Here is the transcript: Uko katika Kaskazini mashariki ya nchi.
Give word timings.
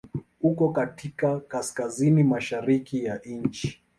Uko 0.41 0.69
katika 0.69 1.39
Kaskazini 1.39 2.23
mashariki 2.23 3.03
ya 3.03 3.17
nchi. 3.25 3.83